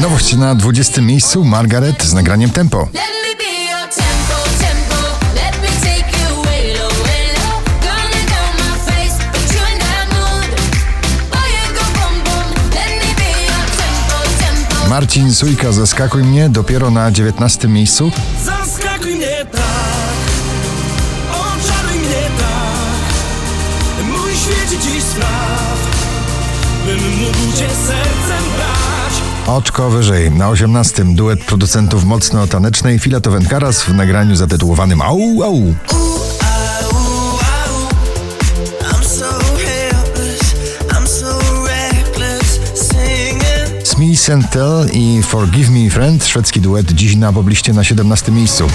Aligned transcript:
Nowość 0.00 0.36
na 0.36 0.54
20 0.54 1.02
miejscu 1.02 1.44
Margaret 1.44 2.02
z 2.02 2.12
nagraniem 2.12 2.50
Tempo. 2.50 2.88
Marcin 14.88 15.34
Sujka 15.34 15.72
Zaskakuj 15.72 16.22
mnie 16.22 16.48
dopiero 16.48 16.90
na 16.90 17.10
19 17.10 17.68
miejscu. 17.68 18.10
Zaskakuj 18.44 19.14
mnie 19.14 19.44
tak, 19.52 19.62
oczaruj 21.30 21.98
mnie 21.98 22.22
tak. 22.38 24.06
Mój 24.06 24.32
świecie 24.36 24.82
dziś 24.82 25.02
spraw, 25.02 25.78
bym 26.86 27.16
mógł 27.18 27.56
cię 27.56 27.68
sercem 27.86 28.44
brać. 28.56 28.67
Oczko 29.48 29.90
wyżej. 29.90 30.30
Na 30.30 30.48
18 30.48 31.04
duet 31.04 31.44
producentów 31.44 32.04
mocno 32.04 32.46
tanecznej 32.46 32.98
Filato 32.98 33.30
Wędkaras 33.30 33.82
w 33.82 33.94
nagraniu 33.94 34.36
zatytułowanym 34.36 35.02
Au 35.02 35.42
Au. 35.42 35.74
Smith 43.84 44.50
Tell 44.50 44.86
i 44.92 45.22
Forgive 45.22 45.70
Me 45.70 45.90
Friend, 45.90 46.26
szwedzki 46.26 46.60
duet, 46.60 46.92
dziś 46.92 47.16
na 47.16 47.32
pobliście 47.32 47.72
na 47.72 47.84
17 47.84 48.32
miejscu. 48.32 48.66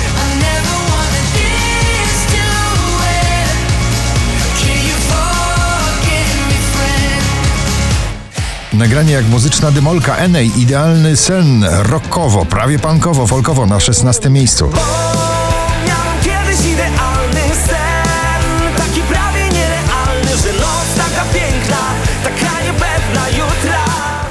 Nagranie 8.83 9.13
jak 9.13 9.25
muzyczna 9.25 9.71
dymolka 9.71 10.15
Enej, 10.15 10.51
idealny 10.59 11.17
sen, 11.17 11.65
rockowo, 11.83 12.45
prawie 12.45 12.79
punkowo, 12.79 13.27
folkowo 13.27 13.65
na 13.65 13.79
16 13.79 14.29
miejscu. 14.29 14.71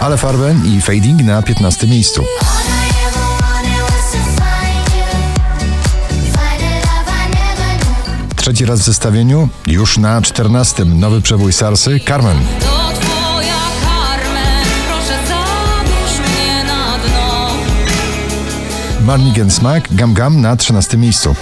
Ale 0.01 0.17
Farben 0.17 0.67
i 0.67 0.81
Fading 0.81 1.23
na 1.23 1.43
15 1.43 1.87
miejscu. 1.87 2.25
Trzeci 8.37 8.65
raz 8.65 8.81
w 8.81 8.83
zestawieniu, 8.83 9.49
już 9.67 9.99
na 9.99 10.23
14 10.23 10.85
nowy 10.85 11.21
przebój 11.23 11.53
Sarsy, 11.53 12.01
Carmen. 12.09 12.72
Marnigan 19.05 19.51
Smack, 19.51 19.95
Gam 19.95 20.15
Gam 20.15 20.41
na 20.41 20.57
13 20.57 20.99
miejscu. 20.99 21.35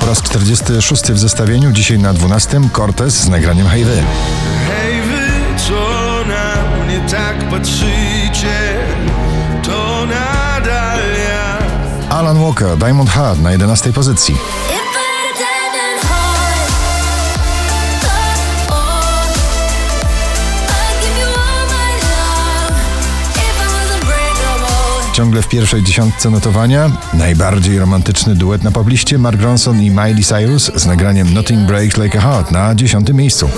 Po 0.00 0.06
raz 0.06 0.22
46 0.22 1.02
w 1.02 1.18
zestawieniu, 1.18 1.72
dzisiaj 1.72 1.98
na 1.98 2.12
12 2.12 2.60
Cortez 2.76 3.14
z 3.14 3.28
nagraniem 3.28 3.68
Hejwy. 3.68 4.02
Hej 4.66 5.02
wy, 5.02 5.58
co 5.68 5.74
na 6.28 6.84
mnie 6.84 7.00
tak 7.10 7.50
patrzycie, 7.50 8.76
to 9.62 10.06
nadal 10.06 11.00
ja. 11.28 11.58
Alan 12.16 12.38
Walker, 12.38 12.76
Diamond 12.76 13.10
Heart 13.10 13.40
na 13.40 13.52
11 13.52 13.92
pozycji. 13.92 14.36
Ciągle 25.14 25.42
w 25.42 25.48
pierwszej 25.48 25.82
dziesiątce 25.82 26.30
notowania 26.30 26.90
najbardziej 27.12 27.78
romantyczny 27.78 28.34
duet 28.34 28.62
na 28.62 28.70
pobliście 28.70 29.18
Mark 29.18 29.42
Ronson 29.42 29.82
i 29.82 29.90
Miley 29.90 30.24
Cyrus 30.24 30.70
z 30.74 30.86
nagraniem 30.86 31.34
Nothing 31.34 31.66
Breaks 31.66 31.96
Like 31.96 32.18
a 32.18 32.20
Heart 32.20 32.50
na 32.50 32.74
10 32.74 33.12
miejscu. 33.12 33.48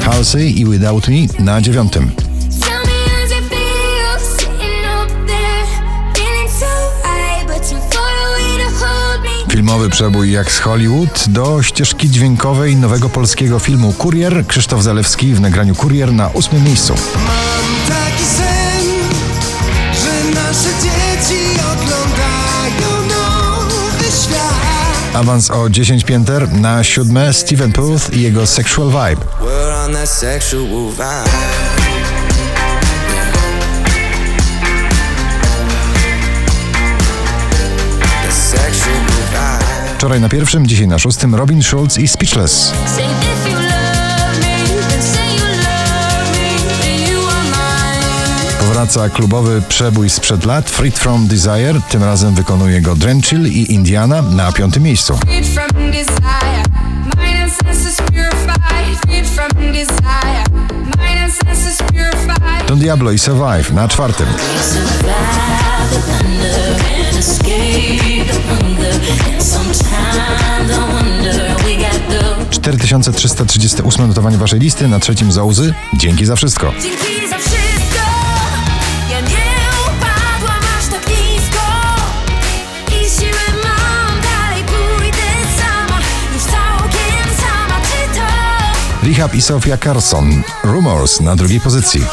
Halsey 0.00 0.60
i 0.60 0.64
Without 0.64 1.08
Me 1.08 1.44
na 1.44 1.60
dziewiątym. 1.60 2.23
Filmowy 9.64 9.90
przebój 9.90 10.32
jak 10.32 10.52
z 10.52 10.58
Hollywood 10.58 11.24
do 11.28 11.62
ścieżki 11.62 12.10
dźwiękowej 12.10 12.76
nowego 12.76 13.08
polskiego 13.08 13.58
filmu 13.58 13.92
Kurier. 13.92 14.46
Krzysztof 14.46 14.82
Zalewski 14.82 15.34
w 15.34 15.40
nagraniu 15.40 15.74
Kurier 15.74 16.12
na 16.12 16.28
ósmym 16.28 16.64
miejscu. 16.64 16.94
Mam 16.94 17.96
taki 17.96 18.24
sen, 18.24 18.84
że 20.02 20.40
nasze 20.40 20.68
dzieci 20.82 21.40
oglądają 21.60 23.08
nowy 23.08 24.04
świat. 24.04 25.14
Awans 25.14 25.50
o 25.50 25.70
10 25.70 26.04
pięter 26.04 26.52
na 26.52 26.84
siódme 26.84 27.32
Steven 27.32 27.72
Puth 27.72 28.12
i 28.12 28.22
jego 28.22 28.46
Sexual 28.46 28.88
Vibe. 28.88 29.26
Wczoraj 40.04 40.20
na 40.20 40.28
pierwszym, 40.28 40.66
dzisiaj 40.66 40.88
na 40.88 40.98
szóstym 40.98 41.34
Robin 41.34 41.62
Schulz 41.62 41.98
i 41.98 42.08
Speechless. 42.08 42.72
Powraca 48.58 49.08
klubowy 49.08 49.62
przebój 49.68 50.10
sprzed 50.10 50.44
lat 50.44 50.70
Freed 50.70 50.98
From 50.98 51.26
Desire. 51.26 51.80
Tym 51.88 52.04
razem 52.04 52.34
wykonuje 52.34 52.80
go 52.80 52.96
Drenchill 52.96 53.46
i 53.46 53.72
Indiana 53.72 54.22
na 54.22 54.52
piątym 54.52 54.82
miejscu. 54.82 55.18
Don 62.68 62.78
Diablo 62.78 63.10
i 63.10 63.18
Survive 63.18 63.72
na 63.72 63.88
czwartym. 63.88 64.26
4338 72.64 74.08
notowanie 74.08 74.38
waszej 74.38 74.60
listy, 74.60 74.88
na 74.88 74.98
trzecim. 74.98 75.30
Dzięki 75.94 76.26
za 76.26 76.36
wszystko. 76.36 76.72
Dzięki 76.82 77.28
za 77.28 77.38
wszystko. 77.38 78.04
Ja 79.10 79.20
nie 79.20 79.52
upadłam 79.82 80.62
aż 80.78 80.86
tak 80.90 81.08
nisko. 81.08 81.66
I 82.88 83.20
siłę 83.20 83.62
mam, 83.64 84.20
dalej 84.20 84.64
pójdę 84.64 85.26
sama. 85.58 86.00
Już 86.34 86.42
całkiem 86.42 87.36
sama, 87.36 87.80
czy 87.80 88.18
to? 88.18 89.06
Rehab 89.06 89.34
i 89.34 89.42
Sofia 89.42 89.78
Carson. 89.78 90.42
Rumors 90.64 91.20
na 91.20 91.36
drugiej 91.36 91.60
pozycji. 91.60 92.04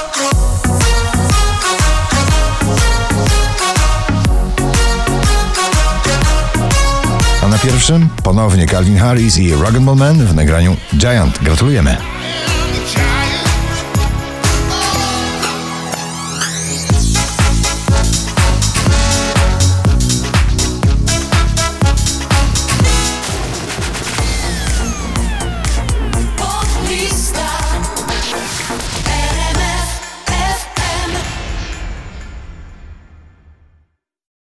Pierwszym 7.64 8.10
ponownie 8.24 8.68
Calvin 8.68 8.98
Harris 8.98 9.38
i 9.38 9.54
Rock'n'Roll 9.54 9.96
Man 9.96 10.26
w 10.26 10.36
nagraniu 10.36 10.78
Giant. 10.94 11.40
Gratulujemy. 11.44 11.98